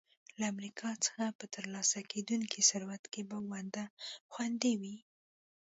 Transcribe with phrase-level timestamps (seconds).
[0.39, 3.85] له امریکا څخه په ترلاسه کېدونکي ثروت کې به ونډه
[4.33, 4.97] خوندي وي.